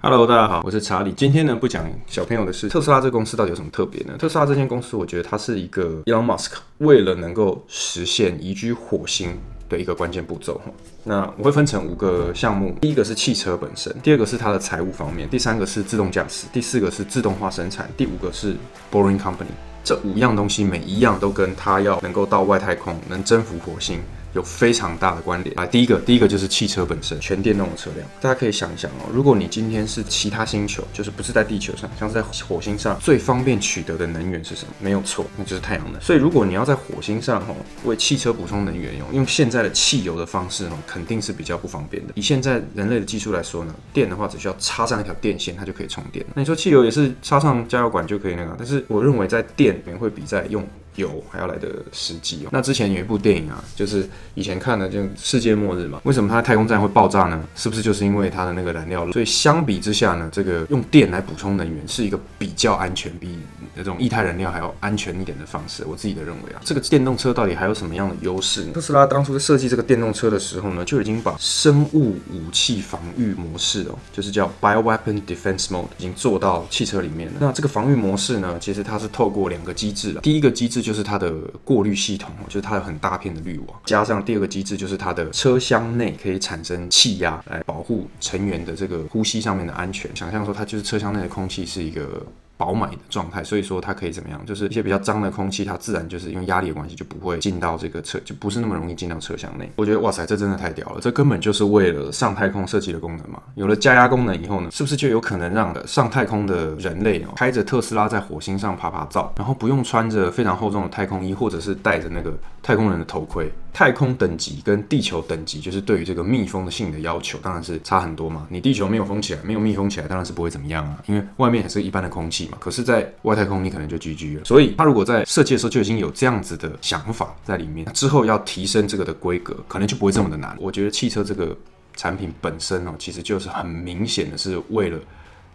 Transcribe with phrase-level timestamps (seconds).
[0.00, 1.12] Hello，大家好，我是查理。
[1.16, 2.68] 今天呢，不讲小朋友的事。
[2.68, 4.14] 特斯拉这个公司到底有什么特别呢？
[4.16, 9.36] 特斯拉这间公司，我觉得它是一个 Elon Musk 为了能够实现移居火星
[9.68, 10.60] 的一个关键步骤。
[11.02, 18.54] 那我会分成五个项目，第一个是汽车本身，第二个是它的财务方面，第三个是自动驾驶，第四个是自动化生产，第五个是
[18.92, 19.50] Boring Company。
[19.82, 23.98] 这五样东西每一样都跟它要能够到外太空，能征服火星。
[24.38, 25.66] 有非常大的关联啊！
[25.66, 28.08] 第一个，第一个就是汽车本身，全电动的车辆。
[28.20, 34.72] 大家可以想一想哦，如果你今天是其他星球，就是不是在地球上，像是在火星上，最方便取得的能源是什么？
[34.80, 36.00] 没有错，那就是太阳能。
[36.00, 42.12] 所以如果你要在火星上哦，为汽车补充能源用，用现在的汽油的方式哦，肯定是比较不方便的。
[42.14, 46.24] 以现在人类的技术来说呢，电的话只需要插上一条电线，它就可以充电。
[46.34, 50.64] 那你说汽油也是插上加油管就可以那个，但是我认为在电里面会比在用。
[50.98, 52.48] 有还要来的实际哦。
[52.52, 56.00] 那之前有一部电影啊，就是以前看的，就世界末日嘛。
[56.04, 57.42] 为什么它太空站会爆炸呢？
[57.54, 59.10] 是不是就是因为它的那个燃料？
[59.12, 63.38] 所以相比之下呢，这个用电来补充能源是一个比较安全、比
[63.74, 65.84] 那种液态燃料还要安全一点的方式。
[65.86, 68.64] 我自己的认为啊，这个电动车到底还有什么样的优势？
[68.72, 77.34] 特斯拉当初在设计这个电动车的时候呢，就已经把生物武器防御模式哦，就是叫 Bioweapon Defense Mode，已经做到汽车里面了。
[77.38, 80.20] 那这个防御模式呢，其实它是透过两个机制了。
[80.20, 81.30] 第一个机制就是它的
[81.64, 90.10] 过滤系统，就是它有很大片的滤网，加上第二个机制就是它的车厢内可以产生气压，来保护成员的这个呼吸上面的安全。
[90.16, 92.26] 想象说，它就是车厢内的空气是一个。
[92.58, 94.44] 饱满的状态，所以说它可以怎么样？
[94.44, 99.70] 就是一些比较脏的空气，它自然就是因为压力的关系，就不会进到这个车，就不是那么容易进到车厢内。
[99.76, 101.00] 我觉得哇塞，这真的太屌了！
[101.00, 103.40] 这根本就是为了上太空设计的功能嘛。
[103.54, 113.48] 有了加压功能以后呢，是不是就有可能让上太空的人类哦，开着特斯拉在火星上爬爬照，然后不用穿着非常厚重的太空衣，或者是戴着那个太空人的头盔？
[113.72, 118.44] 太空等级跟地球等级，就是对于这个密封性的要求，当然是差很多嘛。
[118.50, 124.44] 你地球没有封起来，没有密封起来，当然是不会怎么样啊，因为外面也是一般的空气可是，在外太空，你可能就 GG 了。
[124.44, 130.56] 所以，他如果在设计的时候就已经有这样子的想法在里面，之后要提升这个的规格，可能就不会这么的难。
[130.60, 131.56] 我觉得汽车这个
[131.96, 134.98] 产品本身哦，其实就是很明显的是为了。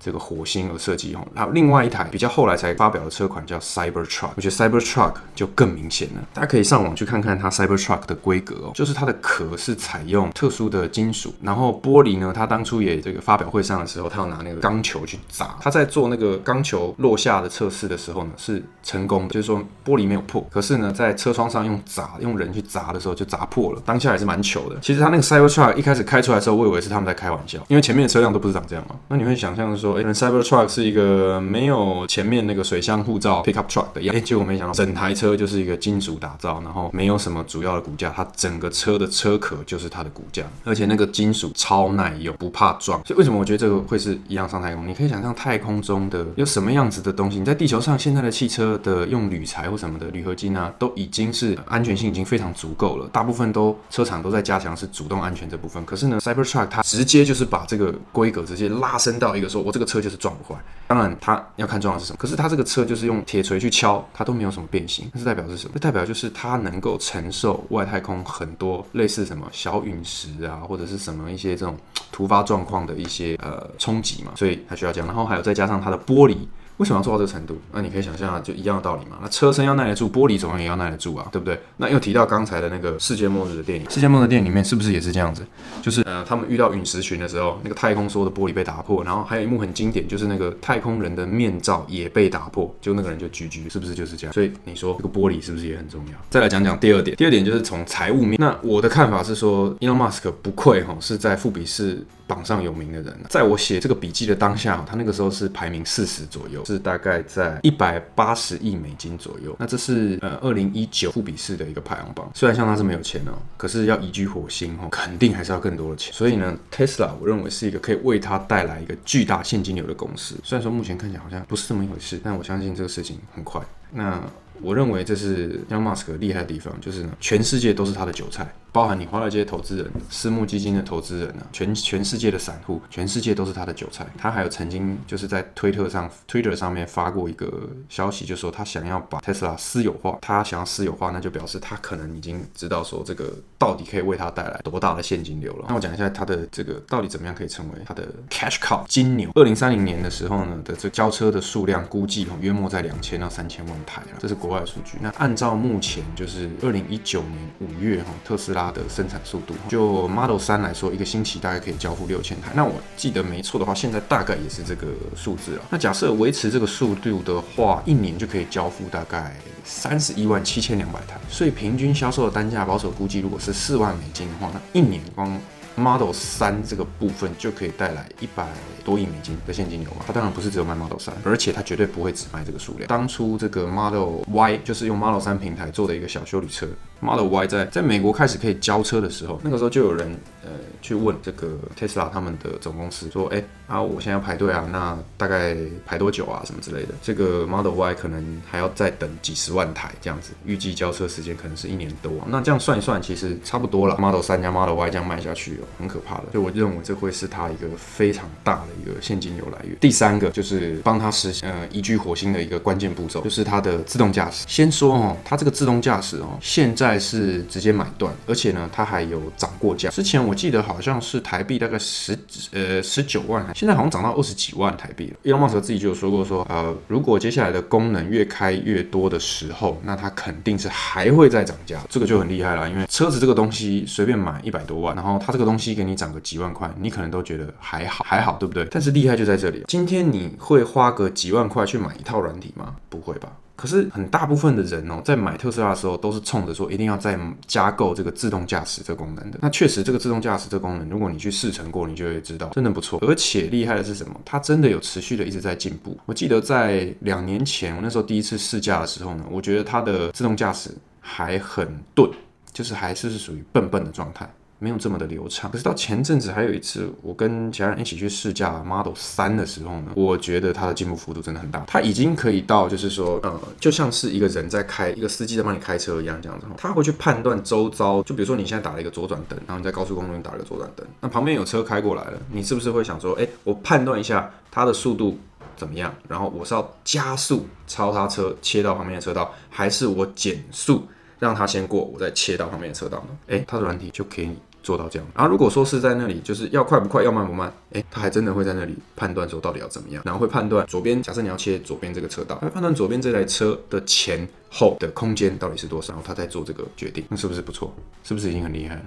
[0.04, 6.22] 这个火星而设计哦，然后另外一台比较后来才发表的车款叫 Cyber Truck，我觉得 Cyber Truck 就更明显了。
[6.34, 20.46] 大家可以上网去看看它 Cyber Truck 的规格哦，就是它的壳是采用特殊的金属，然后玻璃呢，它当初也这个发表会上的时候，它要拿那个钢球去砸，它在做那个钢球落下的测试的时候呢，是成功的，就是说玻璃没有破。
[20.52, 24.78] 可是呢，在车窗上用砸用人去砸的时候就砸破了，当下还是蛮糗的。
[24.82, 28.96] 其实它那个 Cyber Truck 一开始开出来的时候，我以为是他们在开玩笑，因为前面的车辆都不是长这样嘛。
[29.08, 29.93] 那你会想象说。
[29.96, 43.04] 哎，Cybertruck 是一个没有前面那个水箱护罩 pickup truck 的样，哎，结果没想到整台车就是一个金属打造，然后没有什么主要的骨架，它整个车的车壳就是它的骨架，而且那个金属超耐用，不怕撞。
[43.06, 44.88] 所以为什么我觉得这个会是一样上太空？
[44.88, 47.40] 你可以想象太空中的有什么样子的东西？
[47.40, 55.84] 你在地球上现在的汽车的用铝材或什么的铝合金啊，都已经是安全性已经非常足够了，大部分都车厂都在加强是主动安全这部分。
[55.86, 59.84] 可是呢，Cybertruck 它直接就是把这个规格直接拉升到一个说，我这个。
[59.94, 62.18] 车就是撞不坏，当然它要看撞的是什么。
[62.18, 65.74] 可是它这个车就是用铁锤去敲，它都没有什么变形，那是代表是什么？
[65.76, 71.78] 这代表就是它能够承受外太空很多类似什么小陨石啊，或者是什么一些这种
[72.12, 75.06] 突发状况的一些呃冲击嘛，所以它需要这样。
[75.08, 76.38] 然后还有再加上它的玻璃。
[76.84, 77.58] 为什么要做到这个程度？
[77.72, 79.18] 那你可以想象，就一样的道理嘛。
[79.22, 81.58] 那车身要耐得住，玻璃总样也要耐得住啊，对不对？
[81.78, 85.46] 那又提到刚才的那个世界末日的电影，世界末日电影里面是不是也是这样子？
[85.82, 94.34] 就是呃，他们遇到陨石群的时候，那个太空梭的玻璃被打破，然后还有一幕很经典，就是那个太空人的面罩也被打破，就那个人就 GG，是不是就是这样？
[94.34, 96.14] 所以你说这个玻璃是不是也很重要？
[96.30, 98.36] 再来讲讲第二点，第二点就是从财务面。
[98.38, 107.60] 那我的看法是说，Elon Musk 不愧哈是在富比士榜上有名的人，在我写这个笔记的当下，他那个时候是排名四十左右，是大概在。
[107.62, 112.30] 一百八十亿美金左右，那这是呃二零一九富比士的一个排行榜。
[112.34, 116.14] 虽然像他这么有钱哦，可是要移居火星哦，肯定还是要更多的钱。
[116.14, 120.36] 所以呢，Tesla 我认为是一个可以为他带来一个巨大现金流的公司。
[120.44, 123.62] 虽然说目前看起来好像不是这么一回事，但我相信这个事情很快。
[123.92, 124.22] 那
[124.62, 128.54] 我认为这是 Elon Musk 厉害的地方，就是呢，全世界都是他的韭菜。
[128.74, 134.04] 包含你华尔街投资人、私募基金的投资人啊，全全世界的散户，全世界都是他的韭菜。
[134.18, 140.18] 他还有曾经就是在推特上，Twitter 上面发过一个消息，就说他想要把 Tesla 私有化。
[140.22, 145.68] 他想要私有化，那就表示他可能已经知道说这个到底可以为他带来多大的现金流了。
[145.70, 149.30] 那我讲一下他的这个到底怎么样可以成为他的 cash cow 金牛。
[149.36, 154.98] 二零三零年的时候呢的这交车的数量估计约莫在两千到三千万台了，这是国外数据。
[155.00, 158.63] 那按照目前就是二零一九年五月哈特斯拉。
[158.66, 159.54] 它的生产速度。
[159.68, 162.52] 就 Model 三来说，一个星期大概可以交付六千台。
[162.54, 165.64] 那我记得没错的话，现在大概也是这个数字了。
[165.70, 171.20] 那假设维持这个速度的话，一年就可以交付大概三十一万七千两百台。
[171.30, 175.40] 所以平均销售的单价保守估计，如果是四万美金的话，那一年光
[175.76, 178.48] Model 三这个部分就可以带来一百
[178.86, 180.02] 多亿美金的现金流嘛？
[180.06, 182.88] 它当然不是只有卖 Model 三，而且它绝对不会只卖这个数量。
[182.88, 186.68] 当初这个 Model Y 就是用 Model 三平台做的一个小修理车
[187.04, 190.10] ，Model Y 在在美国开始可以交车的时候，那个时候就有人
[190.44, 190.50] 呃
[190.82, 195.56] 去问这个 Tesla 他们的总公司说，哎啊，我现在要排队啊，那大概
[195.86, 196.42] 排多久啊？
[196.46, 196.94] 什么之类的？
[197.02, 202.12] 这个 Model Y 可能还要再等几十万台这样子，预计交车时间可能是一年多。
[202.28, 203.98] 那这样算一算，其实差不多了。
[203.98, 205.60] Model 三加 Model Y 这样卖下去。
[205.78, 209.76] 很可怕的，所以我认为这会是它一个非常大的一个现金流来源。
[209.80, 214.46] 第三个就是帮它实现呃移居火星的一个关键步骤，就是它的自动驾驶。
[214.48, 219.90] 先说哦，它这个自动驾驶哦，现在是直接买断，而且呢，它还有涨过价。
[219.90, 222.18] 之前我记得好像是台币大概十
[222.52, 225.18] 呃十九万，现在好像涨到二十几万台币了。
[225.24, 231.80] Elon Musk 自己就有说过说，呃，如果接下来的功能越开越多的时候，那它肯定是还会再涨价。
[231.90, 238.68] 这个就很厉害了，因为车子这个东西随便买一百多万，然后它这个东西给你涨个几万块，你可能都觉得还好，还好，对不对？
[238.72, 239.64] 但是厉害就在这里。
[239.68, 242.76] 今天你会花个几万块去买一套软体吗？
[242.90, 243.32] 不会吧。
[243.56, 249.40] 可是很大部分的人哦，在买特斯拉的时候，都是冲着说一定要再加购这个自动驾驶这个功能的。
[249.42, 253.00] 那确实，这个自动驾驶这功能，如果你去试乘过，你就会知道，真的不错。
[253.04, 254.20] 而且厉害的是什么？
[254.26, 255.98] 它真的有持续的一直在进步。
[256.06, 262.10] 我记得在两年前，我那时候第一次试驾的时候呢，我觉得它的自动驾驶还很钝，
[262.52, 264.28] 就是还是是属于笨笨的状态。
[264.64, 265.52] 没有这么的流畅。
[265.52, 271.66] 可是到前阵子还有一次，我跟其他人一起去试驾 Model 三的时候呢，我觉得它的进步幅度真的很大。
[271.68, 276.46] 它已经可以到，就是说，呃，就像是一个人在开，一个司机在帮你开车一样，这样子。
[276.58, 285.20] 他会去判断周遭，就比如说你现在打了一个左转灯，然后你在高速公路打了个左转灯，那旁边有车开过来了，你是不是会想说，哎，我判断一下它的速度
[285.58, 285.94] 怎么样？
[286.08, 290.88] 然后我是要加速超他车切到旁边的车道，还是我减速
[291.20, 293.18] 让他先过，我再切到旁边的车道呢？
[293.28, 294.38] 哎，它的软体就给你。
[294.64, 307.72] 做到这样，然后如果说是在那里，就是要快不快，要慢不慢，哎，他还真的会在那里判断说到底要怎么样，然后会判断左边，假设你要切左边这个车道，他判断左边这台车的前后的空间到底是多少，然后他再做这个决定，那是不是不错？
[308.04, 308.82] 是不是已经很厉害了？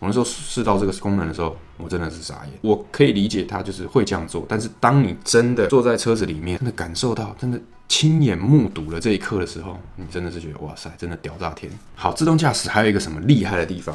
[0.00, 2.58] 我那时候试到这个功能的时候，我真的是傻眼。
[2.62, 11.70] 我可以理解他就是会这样做，但是当你真的坐在车子里面，真的感受到，真的亲眼目睹了这一刻的时候，你真的是觉得哇塞，真的屌炸天！
[11.94, 13.94] 好，自动驾驶还有一个什么厉害的地方？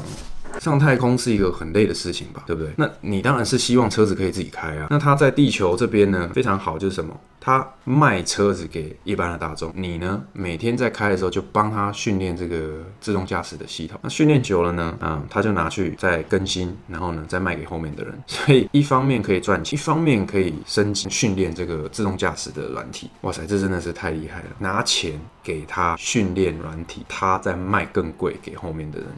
[0.60, 2.72] 上太空是一个很累的事情吧，对不对？
[2.76, 4.88] 那你当然是希望车子可以自己开啊。
[4.90, 7.18] 那它在地球这边呢，非常好，就是什么？
[7.40, 14.00] 它卖车子给一般的大众，你呢每天在开的时候就帮他训练这个自动驾驶的系统。
[14.02, 18.12] 那训练久了呢，啊，他就拿去再更新，然后呢再卖给后面的人。
[18.26, 23.08] 所以一方面可以赚钱，一方面可以升级训练这个自动驾驶的软体。
[23.20, 24.46] 哇塞，这真的是太厉害了！
[24.58, 25.12] 拿钱
[25.44, 29.08] 给他训练软体，他再卖更贵给后面的人。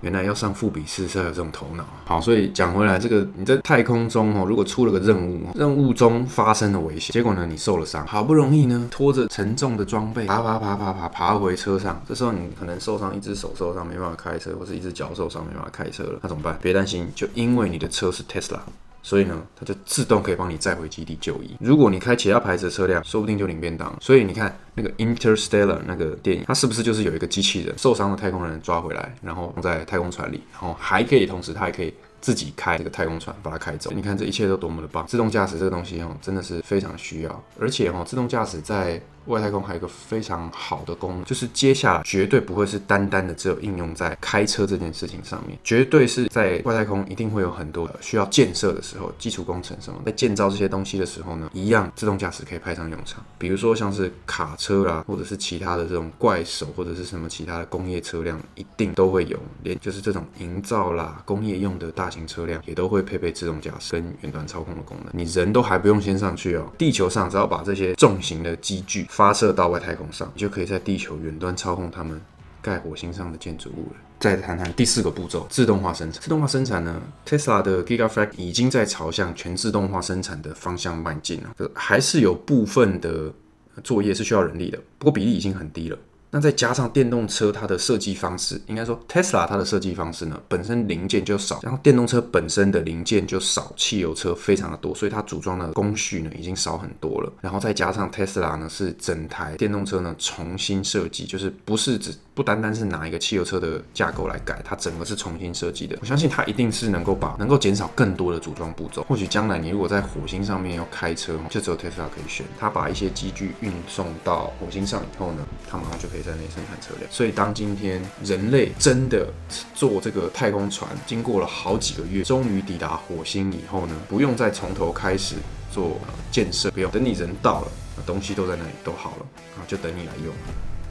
[0.00, 1.84] 原来要上副笔试是要有这种头脑。
[2.04, 16.58] 好，所以讲回来，这个你在太空中哦，如果出了个任务，任务中发生了危险，结果呢你受了伤，好不容易呢拖着沉重的装备爬爬爬爬爬爬回车上，这时候你可能受伤，一只手受伤没办法开车，或是一只脚受伤没办法开车了，那怎么办？
[16.62, 18.58] 别担心，就因为你的车是 Tesla。
[19.02, 21.56] 所以呢，它就自动可以帮你载回基地就医。
[21.60, 23.96] 如果你开其他牌子的车辆，说不定就领便当。
[24.00, 33.90] 所以你看那个 Interstellar 那个电影，它是不是就是有一个机器人受伤的太空人抓回来，然后放在太空船里，然后还可以同时它还可以自己开这个太空船把它开走。
[33.94, 35.06] 你看这一切都多么的棒！
[35.06, 53.24] 自动驾驶这个东西哦，真的是非常需要，而且哦，自动驾驶在外太空还有一个非常好的功能，就是接下来绝对不会是单单的只有应用在开车这件事情上面，绝对是在外太空一定会有很多需要建设的时候，基础工程什么，在建造这些东西的时候呢，一样自动驾驶可以派上用场。
[53.38, 65.10] 比如说像是卡车啦，或者是其他的这种怪手，或者是什么其他的工业车辆，一定都会有，连就是这种营造啦、工业用的大型车辆也都会配备自动驾驶跟远端操控的功能。
[65.12, 69.06] 你人都还不用先上去哦，地球上只要把这些重型的机具。
[69.18, 72.20] 发射到外太空上，你就可以在地球远端操控他们
[72.62, 73.96] 盖火星上的建筑物了。
[74.20, 76.22] 再谈谈第四个步骤，自动化生产。
[76.22, 81.68] 自动化生产呢，Tesla 的 Gigafact 已经在朝向全自动化生产的方向迈进了。
[81.74, 83.34] 还是有部分的
[83.82, 85.98] 作业是需要人力的，不过比例已经很低了。
[86.30, 97.32] 那再加上电动车它的设计方式，应该说 Tesla 它的设计方式呢，本身零件就少，然后电动车本身的零件就少，汽油车非常的多，所以它组装的工序呢已经少很多了。
[97.40, 102.14] 然后再加上 Tesla 呢是整台电动车呢重新设计，就是不是只。
[102.38, 105.98] 不单单是拿一个汽油车的架构来改，它整个是重新设计的。
[106.00, 109.02] 我相信它一定是能够把能够减少更多的组装步骤。
[109.08, 112.46] 或许将来你如果在火星上面要开车，就只有特斯拉可以选。
[112.56, 117.10] 它把一些机具运送到火星上以后呢，它马上就可以在那里生产车辆。
[117.10, 119.26] 所以当今天人类真的
[119.74, 125.34] 坐这个太空船，经过了好几个月，终于抵达火星以后呢，不用再从头开始
[125.72, 125.98] 做
[126.30, 127.68] 建设，不用等你人到了，
[128.06, 129.26] 东西都在那里都好了
[129.56, 130.32] 啊，就等你来用，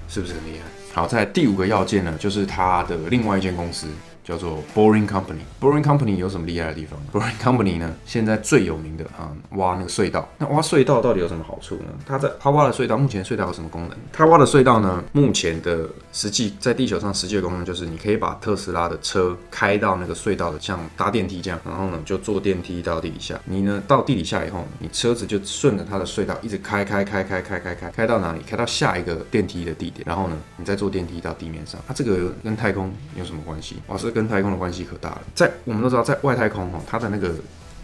[0.09, 0.65] 是不是很厉害？
[0.97, 3.87] 好，在第五个要件呢，就是他的另外一间公司。
[4.27, 5.39] 叫做 Boring Company。
[5.61, 10.27] Boring Company 有什么厉害的地方？Boring Company 呢，现在最有名的啊，挖那个隧道。
[10.37, 11.85] 那挖隧道到底有什么好处呢？
[12.05, 13.91] 它在它挖的隧道，目前隧道有什么功能？
[14.11, 23.39] 它挖的隧道呢，目前的实际在地球上实际的功能就是，你可以把特斯拉的车开到那个隧道的，像搭电梯这样，然后呢就坐电梯到地底下。
[23.45, 28.39] 你呢到地底下以后，你车子就顺着它的隧道一直开开开开开开开，开到哪里？
[28.45, 31.79] 开到下一个电梯的地点，然后呢你再坐电梯到地面上。
[31.87, 33.77] 它这个跟太空有什么关系？
[33.87, 35.21] 哇，是跟太空的关系可大了。
[35.35, 37.31] 在我们都知道，在外太空哈，它的那个。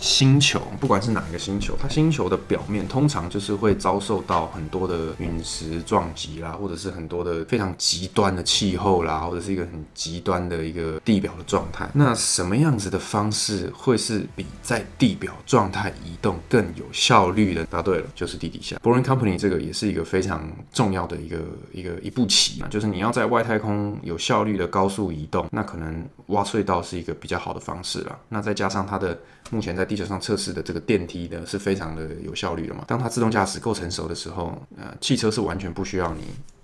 [0.03, 11.89] 星球，不管是哪一个星球，它星球的表面通常就是会遭受到很多的陨石撞击啦，或者是很多的非常极端的气候啦，或者是一个很极端的一个地表的状态。
[11.93, 17.65] 那什么样子的方式会是比在地表状态移动更有效率的？
[17.67, 18.75] 答对了，就是地底下。
[18.83, 21.37] Boring Company 这个也是一个非常重要的一个
[21.71, 28.19] 一个一步棋嘛，就是你要在外太空有效率的高速移动，那可能挖隧道是一个比较好的方式了。
[28.27, 29.17] 那再加上它的
[29.49, 32.83] 目前在地球上测试的这个电梯呢，是非常的有效率的嘛。
[32.87, 36.23] 当它自动驾驶够成熟的时候，呃，汽车是完全不需要你。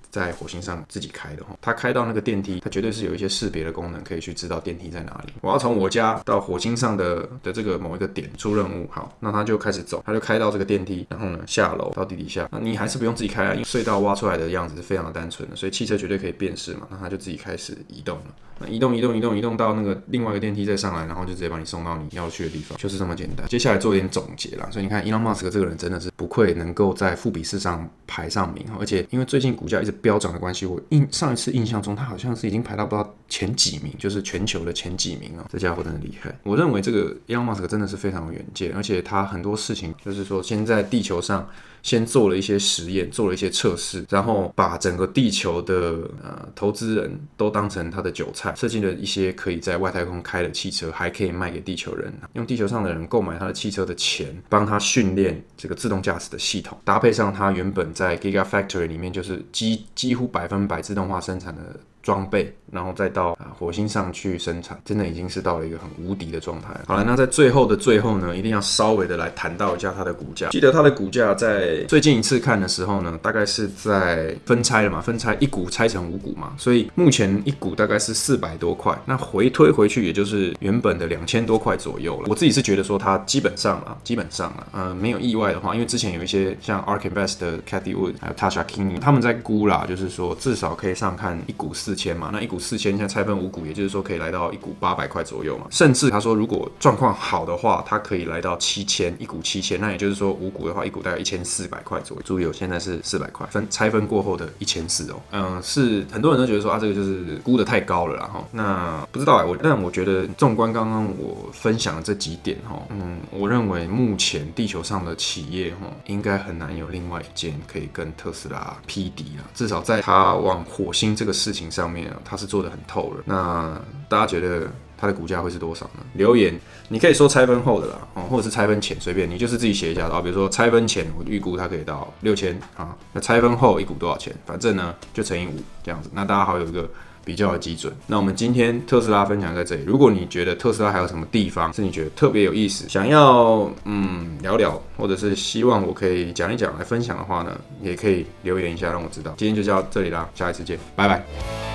[0.09, 5.33] 在火星上自己开的哈，它开到那个电梯，它绝对是有一些识别的功能，可以去知道电梯在哪里。
[5.41, 12.47] 我要从我家到火星上的的这个某一个点出任务，好，那它就开始走，它就开到这个电梯，然后呢下楼到地底下。
[12.51, 16.87] 那你还是不用自己开啊，因为隧道挖出来的样子是非常的单纯的，所以汽车绝对可以辨识嘛。
[16.89, 18.25] 那它就自己开始移动了，
[18.59, 23.47] 那移动移动移动移动到那个另外一个电梯再上来，然后就直接把你送到你要去的地方，就是这么简单。
[23.47, 30.79] 接下来做一点总结啦，所以你看，Elon Musk 这个人真的是不愧能够在富比士上排上名，而且因为最近股价一直飙涨的关系，我。
[30.89, 35.45] 印上一次印象中，他好像是已经排到不知道前几名，就是全球的前几名哦。
[35.49, 36.33] 这家伙真的厉害。
[36.43, 41.47] 我认为这个 Elon Musk 真的是非常有远见，而且他很多事情就是说，先在地球上
[41.83, 45.75] 先做了一些实验，做了一些测试，然后把整个地球的
[46.23, 66.69] 呃投资人都当成他的韭菜，设计了一些可以在外太空开的汽车，还可以卖给地球人，用地球上的人购买他的汽车的钱，帮他训练这个自动驾驶的系统，搭配上他原本在 Giga Factory 里面就是几几乎百分百自动化生产的装备，然后再到啊火星上去生产，真的已经是到了一个很无敌的状态。
[66.87, 70.49] 好了，那在最后的最后呢，一定要稍微的来谈到一下它的股价。
[70.49, 78.99] 记得它的股价在最近一次看的时候呢，大概是在分拆了嘛，分拆一股拆成五股嘛，所以目前一股大概是四百多块。
[79.05, 82.25] 那回推回去，也就是原本的两千多块左右了。
[82.27, 91.98] 我自己是觉得说它基本上啊，基本上啊，呃，没有意外的话，因为之前有一些像 Ark Invest 的 Cathy Wood 还有 Tasha King 他们在估啦，就是说至少可以上看一股四。
[91.99, 95.65] 千嘛，那一股四千，现在拆分五股，也就是说可以来到一股八百块左右嘛。
[95.69, 99.81] 甚至他说，如果状况好的话，它可以来到七千，一股七千。
[99.81, 102.23] 那也就是说，五股的话，一股大概一千四百块左右。
[102.23, 105.21] 注意，哦现在是四百块，分拆分过后的一千四哦。
[105.31, 119.43] 嗯，是很多人都觉得说啊，这个就是估的太高了，啦哈那不知道哎，我但我觉得纵观刚刚我分享的这几点哈，嗯，我认为目前地球上的企业哈，应该很难有另外一间可以跟特斯拉匹敌啊。
[119.53, 121.78] 至少在它往火星这个事情上。
[121.79, 123.23] 上面啊，它是做的很透了。
[123.25, 124.67] 那大家觉得
[124.97, 126.03] 它的股价会是多少呢？
[126.13, 126.59] 留言，
[126.89, 130.21] 你可以说拆分后的啦，哦，或者是拆分前，随便你就是自己写一下啊。
[130.21, 132.93] 比如说拆分前，我预估它可以到六千啊。
[133.13, 134.35] 那拆分后一股多少钱？
[134.45, 136.09] 反正呢就乘以五这样子。
[136.13, 136.89] 那大家好有一个
[137.23, 137.93] 比较的基准。
[138.07, 139.83] 那我们今天特斯拉分享在这里。
[139.85, 149.33] 如果你觉得特斯拉还有什么地方是你觉得特别有意思，想要嗯聊聊，或者是希望我可以讲一讲来分享的话呢，也可以留言一下让我知道。
[149.37, 151.68] 今天就到这里啦，下一次见，拜拜。